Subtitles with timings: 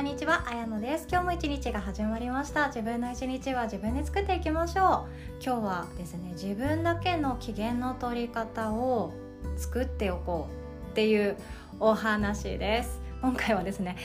[0.00, 1.06] こんにちは、あやのです。
[1.10, 2.68] 今日も一日が始まりました。
[2.68, 5.44] 自分の一日は自分で作っていきましょう。
[5.44, 9.12] 今日はですね自分だけの機嫌の取り方を
[9.58, 10.48] 作っておこ
[10.88, 11.36] うっていう
[11.78, 12.98] お話です。
[13.20, 13.96] 今回はですね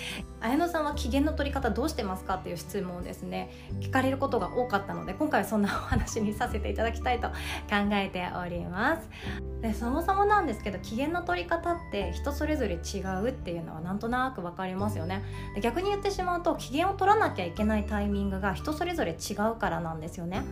[0.42, 3.50] 綾乃さんは機嫌の取り方どうしてますかっていう質問をですね。
[3.82, 7.34] 聞かれることが多かったので今回はそんなお話にさせていただきたいと考
[7.94, 9.10] えております。
[9.62, 15.24] でそもそもなんですけど機嫌の取り方って人それぞれ違うっていうのはなんとなく分かりますよね。
[15.56, 20.44] で逆に言ってしまうと機嫌を取らなきゃいけないタイミングが人それぞれ違うからなんですよね。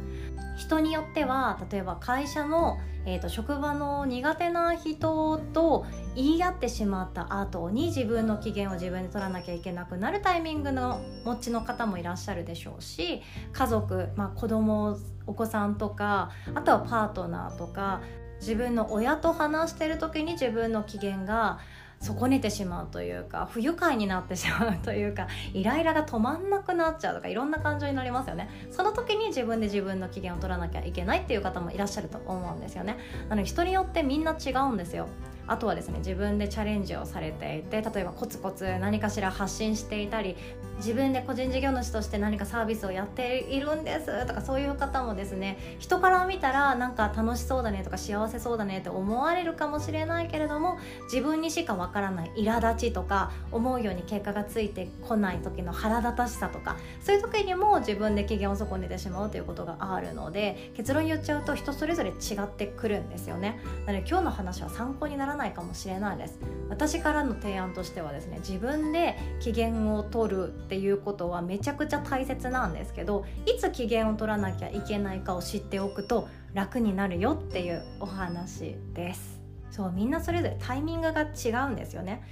[0.55, 18.01] 人によっては例えば会社の、えーと、職場の苦手な人と言い合ってしまった後に自分の機嫌を自分で取らなきゃいけなくなるタイミングの持ちの方もいらっしゃるでしょうし家族、まあ、子供お子さんとかあとはパートナーとか
[18.39, 21.59] 自分の親と話してる時に自分の機嫌が
[22.03, 28.49] 損ねてしまうというか不愉快になってしまうというかイライラが止まんなくなっちゃうとかいろんな感情になりますよね。
[28.71, 32.97] その時に自分で自分の機嫌を取らなきゃいけないっていう方もいらっしゃると思うんですよね。
[33.29, 35.07] なので人によってみんな違うんですよ。
[35.47, 40.35] あとはですね自分でチャレンジをされていて例えばコツコツ何かしら発信していたり
[40.77, 63.59] 自分で個人事業主として何かサービスをやっているんですとかそういう方もですね人から見たらなんか楽しそうだねとか幸せそうだねって思われるかもしれないけれども自分にしかわからない苛立ちとか思うように結果がついてこない時の腹立たしさとかそういう時にも自分で機嫌を損ねてしまうということがあるので結論言っちゃうと人それぞれ違ってくるんですよね。
[63.85, 66.39] なので今日の話は参考にならないかもしれないです。
[66.69, 79.41] 私からの提案としてはですね自分で機嫌を取るっていうことはめちゃくちゃ大切なんですけどいつ機嫌を取らなきゃいけないかを知っておくと楽になるよっていうお話です。
[79.69, 82.23] そうみんなそれぞれタイミングが違うんですよね。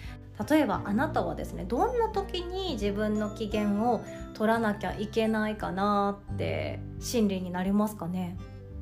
[0.50, 4.02] 例えばあなたはですねどんな時に自分の機嫌を
[4.34, 8.38] 取らなきゃいけないかなって心理になりますかね？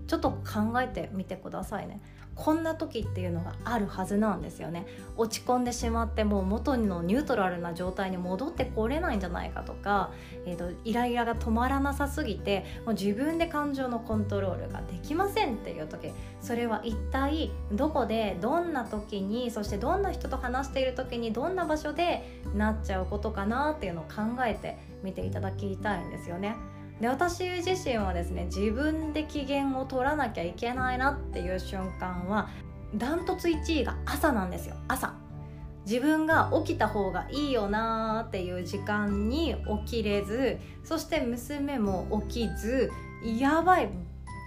[0.08, 2.02] ちょっと考えてみてくださいね。
[2.40, 10.12] こんな時っていうのがあるはずなんですよね落ち込んでしまってもう元のニュートラルな状態に戻ってこれないんじゃないかとか、
[10.46, 26.56] えーと、イライラが止まらなさすぎてもう自分で感情のコントロールができませんっていう時それは一体どこでどんな時にそしてどんな人と話している時にどんな場所でなっちゃうことかなっていうのを考えてみていただきたいんですよね。
[27.00, 32.50] で私自身はですね自分で機嫌を取らなきゃいけないなっていう瞬間は
[32.96, 34.76] ダントツ1位が朝なんですよ。
[34.88, 35.14] 朝。
[35.86, 39.56] 自分が起きた方がいいよなーっていう時間に
[39.86, 42.92] 起きれずそして娘も起きず
[43.24, 43.90] やばいっ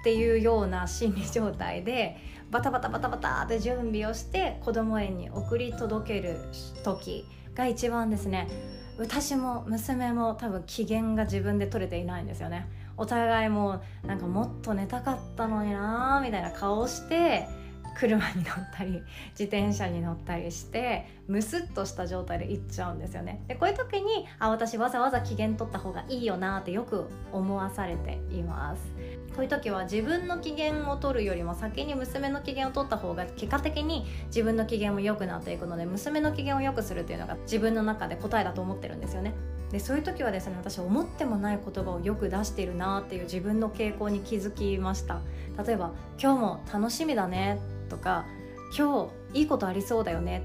[0.04, 2.16] ていうような心理状態で
[2.50, 6.38] バタバタバタバタって準備をして子供園に送り届ける
[6.84, 7.24] 時
[7.54, 8.48] が一番ですね。
[9.02, 12.68] 私も娘も多分機嫌が自分で取れていないんですよね。
[12.96, 17.48] お互いもなんかもっと寝たかったのになーみたいな顔して
[17.96, 19.02] 車に乗ったり
[19.38, 23.42] 自転車に乗ったりしてムスッとした状態で行っちゃうんですよね。
[23.48, 28.92] でこういう時にあ私わざわざ機嫌取った方がいいよなってよく思わされています。
[29.34, 39.32] こういう時は自分の機嫌を取るよりも先に娘の機嫌を取った方が結果的に自分の機嫌も良くなっていくので娘の機嫌を良くするっていうのが自分の中で答えだと思ってるんですよね。
[39.70, 45.20] でそういう時はですね私思ってもない言葉をよく出しているなっていう自分の傾向に気づきました。
[45.66, 48.26] 例えば「今日も楽しみだね」とか
[48.76, 50.44] 「今日いいことありそうだよね」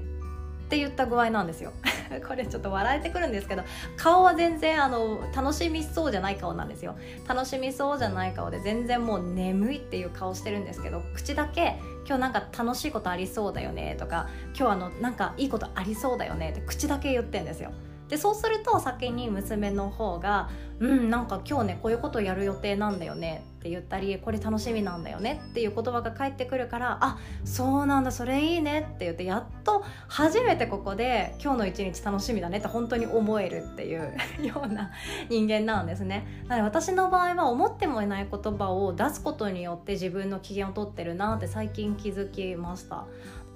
[0.64, 1.72] って言った具合なんですよ。
[2.26, 3.62] これちょっと笑えてくるんですけど
[3.96, 6.96] 顔は全然あの楽しみそうじゃない顔なんですよ。
[7.26, 17.70] 楽しみそうじゃない顔で全然もう眠いっていう顔してるんですけど口だけ今日なんか楽しいことありそうだよねとか今日あのなんかいいことありそうだよねって口だけ言ってんですよ。
[18.08, 20.48] でそうすると先に娘の方が
[20.80, 34.14] 「うんなんか今日ねこういうことやる予定なんだよね」って言ったり「これ楽しみなんだよね」っていう言葉が返ってくるから「あそうなんだそれいいね」って言ってやっと初めてここで「今日の一日楽しみだね」って本当に思えるっていう
[34.46, 34.90] ような
[35.28, 36.26] 人間なんですね。
[36.48, 43.04] なので私の場合は思ってもいない言葉を出すことによって自分の機嫌を取ってるなって最近気づきました。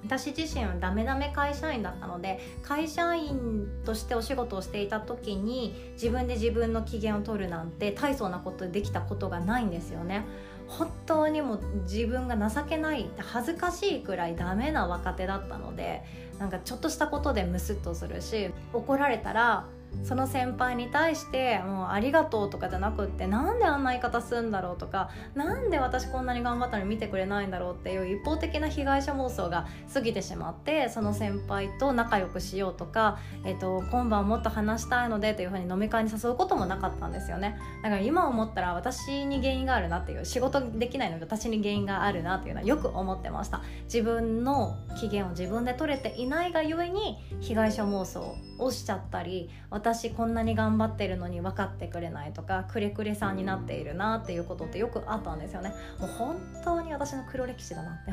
[0.04, 10.25] 私自身はダメダメ会社員だったので会社員としてお仕事をしていた時に自分で自分の機嫌を取るなんて大層なことできたことがないんですよね。
[10.69, 16.02] 本当にも自分が情けない恥ずかしいくらいダメな若手だったので
[16.38, 19.66] なんかちょっとしたことでムスッとするし怒られたら
[20.03, 37.59] その先輩に対してもうありがとうとかじゃなくってなんであんな言い方するんだろうとかなんで私こんなに頑張ったのに見てくれないんだろうっていう一方的な被害者妄想が過ぎてしまってその先輩と仲良くしようとか、えーと、今晩もっと話したいのでというふうに飲み会に誘うこともなかったんですよね。
[37.83, 43.62] だから今思ったら私に原因があるなっていう仕事できないので私に原因があるなっていうのはよく思ってました。
[43.85, 49.50] 自分の機嫌を自分で取れていないがゆえに被害者妄想をしちゃったり
[49.82, 55.75] 私こんなに頑張ってるのに分かってくれないとかくれくれさんになっているなっていうことってよくあったんですよね。
[55.99, 58.12] もう本当に私の黒歴史だなって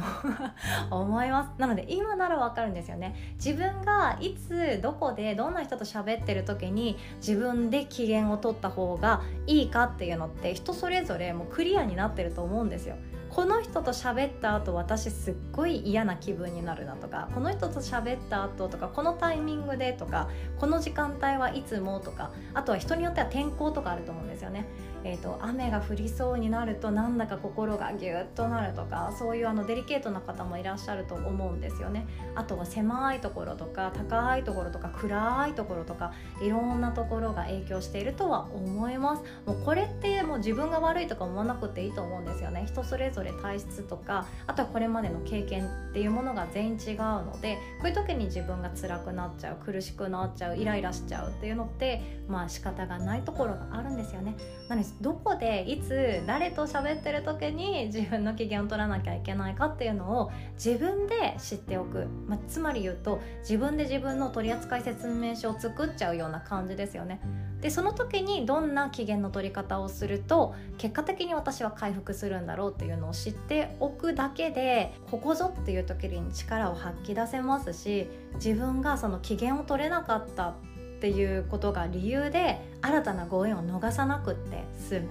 [0.89, 1.61] 思います。
[1.61, 3.35] なので今なら分かるんですよね。
[3.35, 12.95] 自分がいつどこでどんな人と喋ってる時に自分で機嫌を取った方がいいかっていうのって人それぞれもうクリアになってると思うんですよ。
[13.29, 20.29] この人と喋った後私すっごい嫌な気分になるなとかこの人と喋った後とかこのタイミングでとか
[20.59, 24.65] この時間帯はいつもとかあとは人によっては天候とかあると思うんですよね。
[25.03, 32.07] えーと、雨が降りそうになるとなんだか心がギュッとなるとかそういうあのデリケートな方もいらっしゃると思うんですよね。
[32.35, 39.23] あとは狭いところとか高いところとか暗いところとかいろんなところが影響しているとは思います。
[39.45, 42.65] もうこれってもう自分が悪いとか思わなくていいと思うんですよね。
[42.67, 54.35] 人それぞれ体質とかあとはこれまでの経験っていうものが全員違うのでこういう時に自分が辛くなっちゃう苦しくなっちゃうイライラしちゃうっていうのってまあ仕方がないところがあるんですよね。
[54.67, 67.19] なのでどこでいつ誰と喋ってる時に自分の機嫌を取らなきゃいけないかっていうのを自分で知っておく、まあ、つまり言うと自分で自分の取扱説明書を作っちゃうような感じですよね。
[67.61, 80.55] でその時にどんな機嫌の取り方をすると結果的に私は回復するんだろうっていうのを知っておくだけでここぞっていう時に力を発揮出せますし自分がその機嫌を取れなかった
[80.99, 85.07] っていうことが理由で新たなご縁を逃さなくって済む。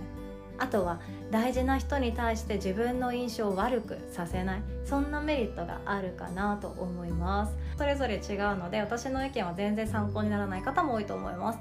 [0.58, 1.00] あとは
[1.30, 4.62] 大事な人に対して自分の印象を悪くさせない。
[4.84, 7.56] そんなメリットがあるかなと思います。
[7.78, 11.58] それぞれ違うので私の意見は全然参考にならない方も多いと思います。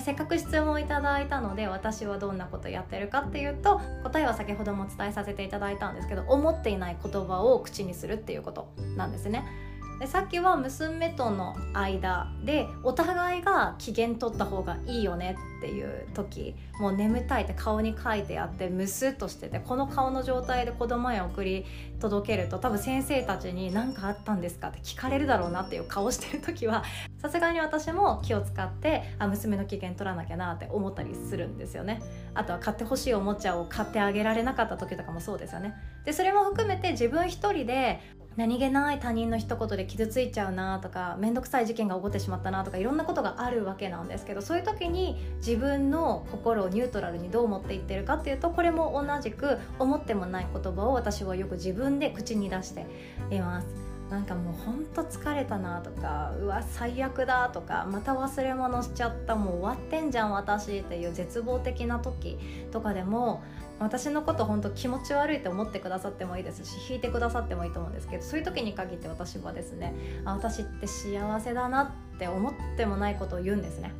[0.00, 9.69] せっかく質問いただいたので私はどんなことやってるかっていうと答えは先ほども伝えさせていただいたんですけど思っていない言葉を口にするっていうことなんですね。
[10.00, 21.66] でさっきは娘との間でお互いが機嫌取った方がいいよねっていう時もう眠たいって顔に書いてあってムスッとしててこの顔の状態で子供へ送り
[22.00, 26.82] 届けると多分先生たちに何かあったんですかって聞かれるだろうなっていう顔してる時は
[27.20, 32.00] さすがに私も気を使ってあ娘の機嫌取らなきゃなって思ったりするんですよね。
[32.32, 35.74] あとは買ってほしいおもちゃを買ってあげられなかった時とかもそうですよね。
[36.06, 38.00] でそれも含めて自分一人で
[38.36, 52.86] 何気ない他人の一言で傷ついちゃうなとか面倒くさい事件が起こってしまったなとかいろんなことがあるわけなんですけどそういう時に自自分の心をニュートラルにどう持っていってるかっていうとこれも同じく思ってもない言葉を私はよく自分で口に出して
[53.32, 53.66] います。
[54.10, 62.36] なんかもうほんと疲れたなとかうわ最悪だとかまた忘れ物しちゃったもう終わってんじゃん私っていう絶望的な時
[62.72, 63.42] とかでも
[63.78, 69.94] 私のこと本当気持ち悪いと思ってくださってもいいですし引いてくださってもいいと思うんですけどそういう時に限って私はですね
[70.24, 73.92] あ私って幸せだなって思ってもないことを言うんですね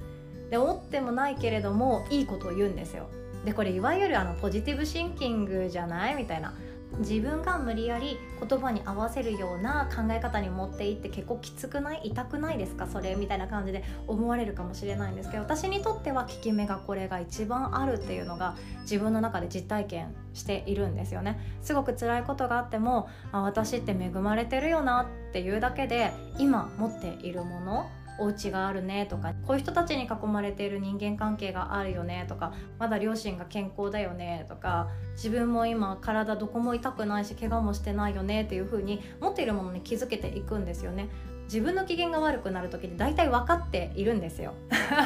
[0.51, 3.09] で思ってもないけれどもいいことを言うんですよ。
[3.45, 6.17] でこれいわゆるあのポジティブシンキングじゃない？
[6.17, 6.53] みたいな。
[6.99, 8.19] 自分が無理やり
[8.49, 12.01] 言葉に合わせるような考え方に持っていって結構きつくない？
[12.03, 12.89] 痛くないですか？
[12.89, 21.39] それみたいな感じで思われるかもしれないんですけど私にとっては効き目がこれが一番あるっていうのが自分の中で実体験しているんですよね。
[21.63, 27.87] すごく辛いことがあってもあ私って恵まれてるよなっていうだけで今持っているもの
[28.21, 41.09] お家があるねとかこういう人たちに囲まれている人間関係があるよねとかまだ両親が健康だよねとか自分も今体どこも痛くないし怪我もしてないよねっていう風に持っているものに気づけていくんですよね。
[41.51, 44.55] 自分の機嫌が悪くなる時って大体分かっているんですよ。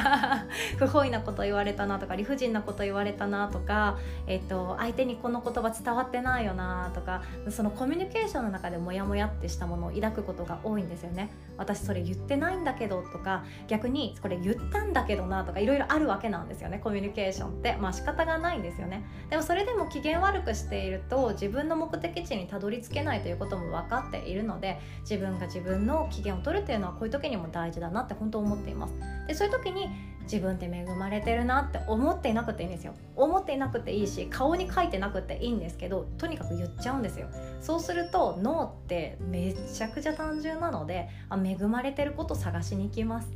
[0.77, 3.97] 不本意なこと言われたなとか理不尽なこと言われたなとか、
[4.27, 11.31] えっと、相手にこの言葉伝わってないよなとかそのコミュニケーションの中でモヤモヤってしたものを抱くことが多いんですよね。
[11.57, 17.75] 私それ言ってないんだけどとか逆にこれ言ったんだけどなとかいろいろあるわけなんですよねコミュニケーションって。
[17.77, 19.03] まあ仕方がないんですよね。
[19.31, 28.93] でもそれでも機嫌悪くしていると自分の目的地にたどり着けないということも分かっているので自分が自分の機嫌を取るっていうのはこういう時にも大事だなって本当思っています。
[29.27, 29.89] でそういう時に
[30.23, 32.93] 自分って恵まれてるなって思っていなくていいんですよ。
[33.15, 37.27] 思っていなくていいし顔に書いてなくていいんですけどとにかく言っちゃうんですよ。
[37.61, 43.29] そうすると脳ってめちゃくちゃ単純なのであ恵まれてること探しに行きます。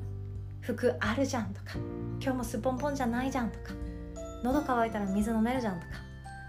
[0.61, 1.77] 服あるじゃんとか
[2.21, 3.73] 今日もすっぽんぽんじゃないじゃんとか
[4.43, 5.93] 喉乾いたら水飲めるじゃんとか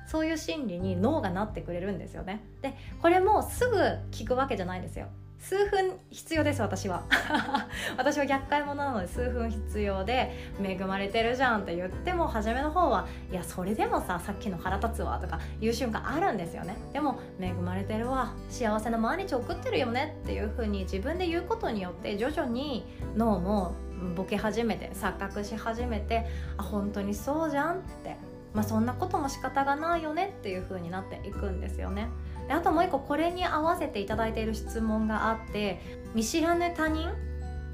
[0.06, 2.44] そういう心理に脳がなってくれるんですよね。
[2.62, 3.76] でこれもすぐ
[4.10, 5.06] 聞くわけじゃないんですよ。
[5.40, 7.02] 数分必要です私は。
[7.96, 10.30] 私は厄介者なので数分必要で
[10.62, 16.76] 恵まれてるじゃんって言っても初めの方はいやそれでもささっきの腹立つわとかいう瞬間あるんですよね。
[16.92, 18.34] でも恵まれてるわ。
[18.50, 23.72] 幸せな毎日送ってるよねっていう風に自分で言うことによって徐々に脳も
[24.14, 26.26] ボケ始めて錯覚し始めて
[26.58, 28.16] あ本当にそうじゃんって。
[28.52, 32.08] まあそんなことも仕方がないよねっていう風になっていくんですよね。
[32.50, 35.80] であともう一個これに合わせていただいている質問があって
[36.16, 37.08] 見知らぬ他人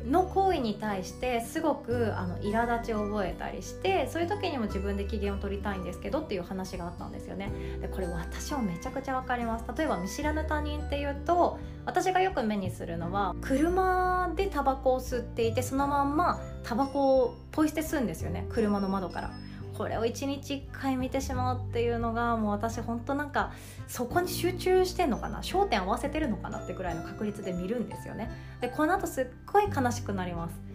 [0.05, 7.51] の行為に対してすごくあの苛立ちを覚えたりしてそういう時にも自分で機嫌を取りたいんですけどっていう話があったんですよね。
[7.81, 9.65] でこれ私はめちゃくちゃ分かります。
[9.75, 18.45] 例えば見知らぬ他人っていうと私がよく目にするのは車でタバコを吸っていてそのまんまタバコをポイ捨てするんですよね。
[18.51, 19.31] 車の窓から。
[19.77, 23.53] これを1日1回見てしまうっていうのがもう私本当なんか
[23.87, 25.41] そこに集中してんのかな？
[25.43, 28.31] 焦点合わせてるのかなってぐらいの確率で見るんですよね。
[28.61, 30.66] でこの後すっごい悲しくなります。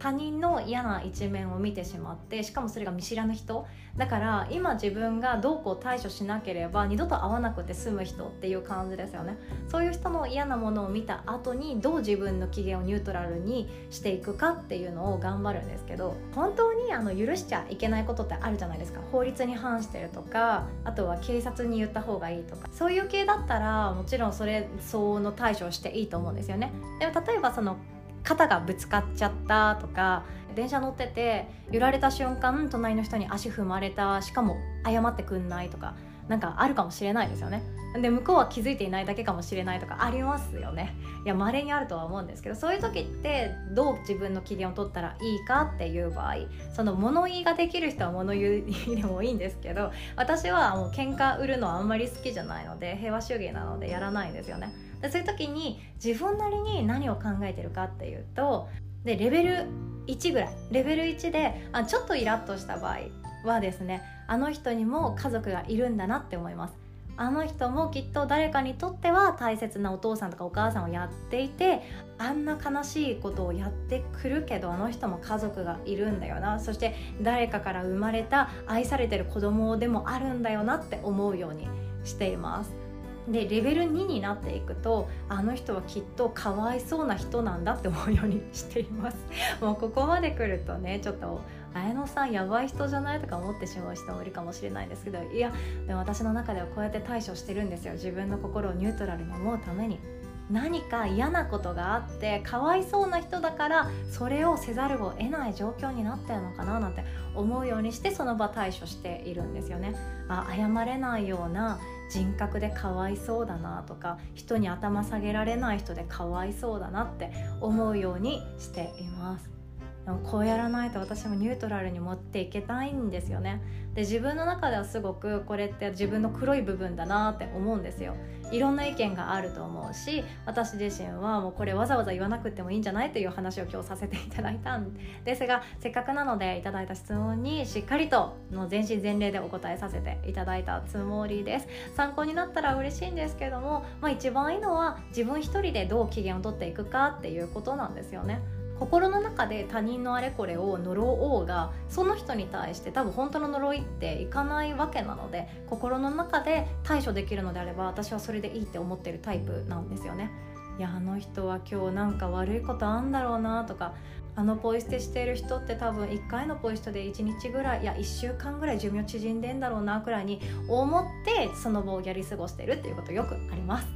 [0.00, 3.66] 他人の嫌な一面を見てしまってしかもそれが見知らぬ人。
[3.96, 9.36] だから今自分がどうこう対処しなければ二度と会わなくて済む人っていう感じですよね。
[9.68, 19.00] そういう人の嫌なものを見た後にどう自分の機嫌をニュートラルにしていくかっていうのを頑張るんですけど本当にあの許しちゃいけないことってあるじゃないですか。
[19.12, 22.68] 法律に反してるとかあとは警察に言った方がいいとか。
[22.72, 26.72] そういう系だったらもちろんそれ相応の対処をしていいと思うんですよね。
[27.00, 27.76] でも例えばその
[28.24, 30.24] 肩がぶつかっちゃったとか
[30.54, 35.94] 電車乗ってて揺られた瞬間隣の人に足踏まれたしかも謝ってくんないとか
[36.28, 37.62] なんかあるかもしれないですよね。
[38.00, 40.94] で向こうは気づいていないだけかもしれないとかありますよね。
[41.24, 46.36] いや稀にあるとは思うんですけどそういう時ってどう自分の機嫌を取ったらいいかっていう場合
[46.72, 54.72] その物言いができる人は物言いでもいいんですけど私はもう喧嘩売るのはあんまり好きじゃないので平和主義なのでやらないんですよね。
[55.00, 58.68] でそういう時に自分なりに何を考えてるかっていうと
[59.04, 59.66] でレベル
[60.06, 62.98] 1ぐらいレベル1であちょっとイラッとした場合
[63.44, 66.74] はですねあの人にも家族がいるんだなって思います。
[67.16, 71.82] あの人もきっと誰かにとっては大切なお父さんとかお母さんをやっていて
[72.16, 76.58] あんな悲しいことをやってくるけどあの人も家族がいるんだよな。
[76.60, 81.68] そして誰かから生まれた愛されてる子供でもあるんだよなって思うように
[82.04, 82.89] しています。
[83.28, 89.16] でレベル2になっていくとあの人はきっとかわいそうな人なんだって思うようにしています。
[89.60, 91.40] もうここまで来るとねちょっと
[91.74, 95.52] 綾野さんやばい人じゃないとか思ってしまう人もいるかもしれないですけどいや
[95.86, 97.92] でも私の中ではこうやって対処してるんですよ。
[97.92, 100.20] 自分の心をニュートラルに思うために。
[100.50, 107.04] 何か嫌なことがあってかわいそうな人だからそれをせざるを得ない状況になってるのかななんて
[107.36, 109.94] 思うようにしてその場対処しているんですよね。
[110.28, 111.78] あ謝れないような
[112.10, 119.59] 人格でかわいそうだなとか人に頭下げられない人でかわいそうだなって思うようにしています。
[120.04, 123.60] でもこうやらないと私もニュートラルに持っていけたいんですよね。
[123.94, 128.14] で自分の中ではすごくこれって自分の黒い部分だなって思うんですよ。
[128.52, 134.92] いろんな意見があると思うし私自身はもうこれわざわざ言わなくてもいいんじゃないという話を今日させていただいたん
[135.24, 141.68] ですがせっかくなのでいただいた質問にしっかりとの全身全霊でお答えさせていただいたつもりです。
[141.94, 148.40] 参考になったら嬉しいんですけども、まあ、一番いいのは自分一人でどう機嫌をとっていくかっていうことなんですよね。
[148.80, 160.30] 心の中で他人のあれこれを呪おうがその人に対して多分本当の呪いっていかないわけなので心の中で対処できるのであれば私はそれでいいって思ってるタイプなんですよね。
[160.78, 163.92] いやあの人は今日なんか悪いことあんだろうなとか
[164.34, 173.88] あのポイ捨てしてる人って多分1回のポイ捨てで1日ぐらいいや1週間ぐらい寿命縮んでんだろうなくらいに思ってその場をやり過ごしてるっていうことよくあります。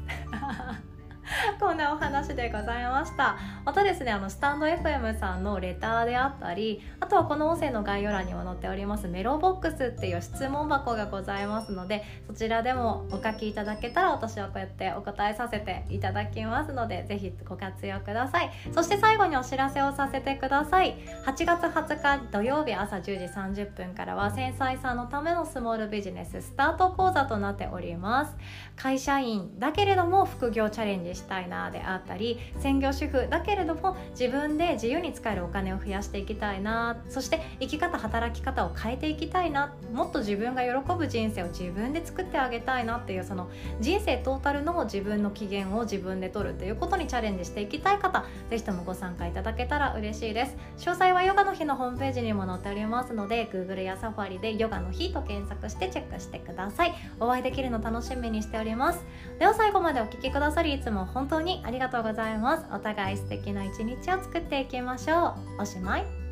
[1.61, 3.37] こんなお話でございました。
[3.65, 18.51] またですねあのスタンド FM さんのレターであったりあとはこの音声の概要欄にも載っておりますメロボックスっていう質問箱がございますのでそちらでもお書きいただけたら私はこうやってお答えさせていただきますのでぜひご活用ください。
[18.73, 20.97] そして最後にお知らせをさせてください。
[21.27, 23.13] 8月20日土曜日朝10時
[23.61, 28.37] 30分からは繊細さんのためのスモールビジネススタート講座となっております。
[28.77, 43.49] 会社員だけれども副業チャレンジしたたいなであったり専業主婦だけれども自分で自由に使えるお金を増やしていきたいなそして生き方働き方を変えていきたいなもっと自分が喜ぶ人生を自分で作ってあげたいなっていうその
[43.81, 50.57] 人生トータルの自分の機嫌を自分で取るということにチャレンジしていきたい方ぜひともご参加いただけたら嬉しいです。
[50.79, 56.95] 詳細はヨガの日のホームページにも載っておりますので Google やサファリでヨガの日と検索してチェックしてください。
[57.21, 59.05] お会いできるの楽しみにしております。
[59.39, 62.65] では最後までお聴きくださりいつも本当当にありがとうございます。
[62.73, 65.63] お互い素敵な一日を作っていきましょう。
[65.63, 66.25] おしまい。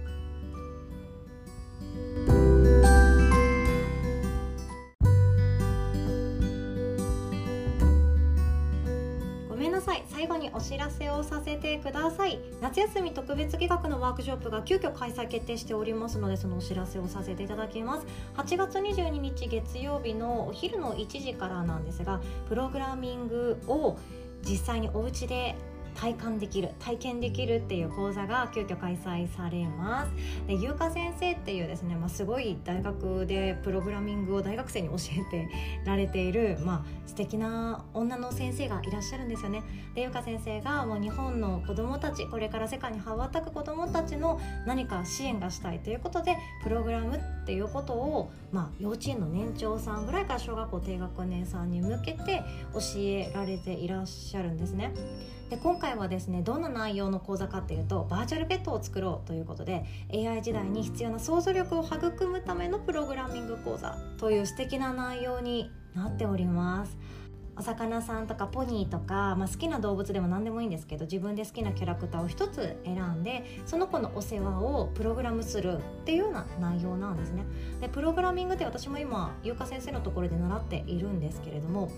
[9.82, 10.04] さい。
[10.09, 12.38] 最後にお知らせをさせてください。
[12.61, 18.06] 夏休み特別企画のワークショップが急遽開催決定しておりますのでそのお知らせをさせていただきます。
[18.37, 23.99] 8月22日月曜日のお昼の1時からなんですがプログラミングを
[24.45, 25.55] 実際にお家で
[25.95, 30.13] 体感できる体験できるっていう講座が急遽開催されます
[30.47, 35.49] で優香先生っていうですね、まあ、すごい大学でプログラミングを大学生に教えて
[35.85, 39.63] られている、まあ、素敵な女の先生がいらっしゃるんですよね
[39.95, 54.93] で優香先生がもう日本の子どもたちこれから世界に羽ばたく子どもたちの何か支援がしたいということでプログラムっていうことを、まあ、幼稚園の年長さんぐらいから小学校低学年さんに向けて教えられていらっしゃるんですね。
[55.52, 66.97] で今回はですねどんな内容の講座かっていうとバーチャルペットを作ろうということで AI 時代に必要な想像力を育むためのプログラミング講座という素敵な内容になっております。
[67.54, 77.44] お魚さんとかポニーとか、まあ、好きな動物でも何でもいいんですけど自分で好きなキャラクターを1つ選んでその子のお世話をプログラムするっていうような内容なんですね。
[77.82, 81.90] でプログラミングって私も今優香先生のところで習っているんですけれども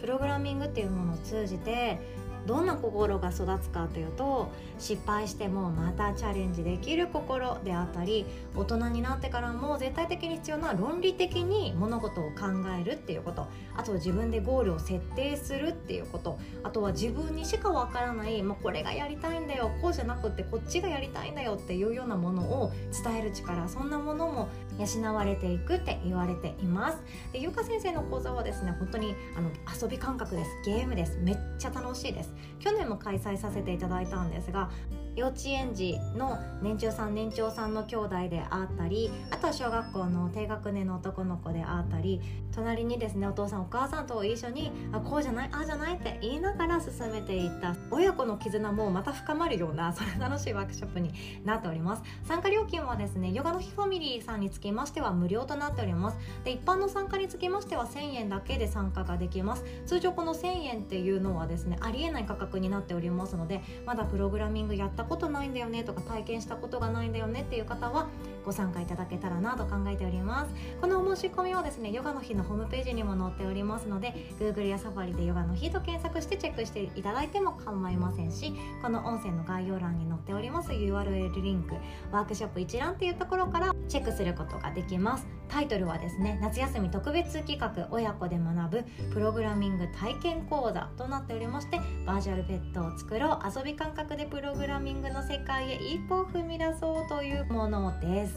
[0.00, 2.00] プログラミングっていうものを通じて
[2.46, 12.46] どんな心が育つかというと失敗してもまたチャレンジできる心であったり大人になってからも絶対的に必要な論理的に物事を考
[12.80, 13.46] えるっていうこと。
[13.74, 16.38] あとは自分でゴールを設定するっていうこと。
[16.62, 22.72] あとは自分にしかわからないもうこれがやりたいんだよこうじゃなくてこっちがやりたいんだよっていうようなものを
[23.04, 23.68] 伝える力。
[23.68, 26.98] そんなものも養われていくって言われています。
[27.32, 30.50] でゆうか先生の講座はですね本当にあの遊び感覚です。
[30.64, 31.18] ゲームです。
[31.20, 32.31] めっちゃ楽しいです。
[32.58, 34.70] 去年も開催させていただいたんですが
[35.14, 42.20] 幼稚園児の年長さん年長さんの兄弟であったりあとは小学校の低学年の男の子であったり
[42.54, 51.12] 隣にですねお父さんお母さんと一緒にあこうじゃないああじゃないって言いながら進めていった親子の絆もまた深まるようなそれ楽しいワークショップに
[51.44, 52.02] なっております。
[52.24, 56.18] 参加料金はですねヨガの日ファミリーさんにつきましては無料となっております。
[56.44, 59.64] で一般の参加につきましては1000円だけで参加ができます。
[59.86, 68.06] 通常この1000円っていうのはですねありえない価格になっておりますのでまだプログラミングやったったことないんだよねとか体験したことがないんだよねっていう方は
[68.44, 70.52] ご参加いただけたらなと考えております。
[70.80, 78.52] このお申し込みはですねヨガの日のホームページにも載っておりますので Google やサファリでヨガの日と検索してチェックしていただいても構いませんし
[78.82, 81.74] この音声の概要欄に載っております URL リンク
[82.10, 85.26] ワークショップ一覧っていうところからチェックすることができます。
[85.52, 98.31] タイトルはですね夏休み特別企画親子で学ぶプログラミング体験講座となっておりましてバーチャルペットを作ろう遊び感覚でプログラミングの世界へ一歩を踏み出そうというものです。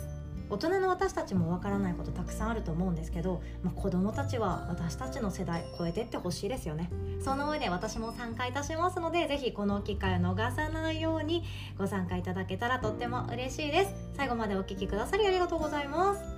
[0.49, 6.89] 大人の私たちもわからないことたくさんあると思うんですけど、まあ、子供たちは私たちの世代超えてってほしいですよね。
[7.23, 11.43] その上で私も参加いたしますのでぜひこの機会を逃さないように
[11.77, 13.91] ご参加いただけたらとっても嬉しいです。
[14.15, 16.34] 最後までお聴きくださりありがとうございます。